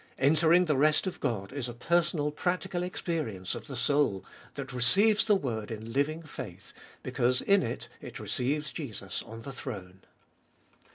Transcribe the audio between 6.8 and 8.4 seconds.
because in it it